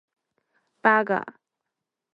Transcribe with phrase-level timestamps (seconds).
[0.81, 1.23] 八嘎！